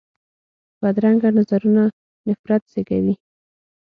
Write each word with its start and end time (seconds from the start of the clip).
بدرنګه 0.81 1.29
نظرونه 1.37 1.83
نفرت 2.27 2.63
زېږوي 2.71 3.13